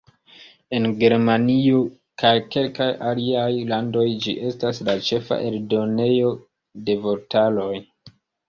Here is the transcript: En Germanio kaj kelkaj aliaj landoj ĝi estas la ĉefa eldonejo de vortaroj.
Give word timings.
En 0.77 0.85
Germanio 1.01 1.81
kaj 2.21 2.31
kelkaj 2.55 2.87
aliaj 3.11 3.45
landoj 3.73 4.07
ĝi 4.25 4.35
estas 4.51 4.83
la 4.91 4.97
ĉefa 5.11 5.41
eldonejo 5.51 6.35
de 6.89 7.01
vortaroj. 7.07 7.73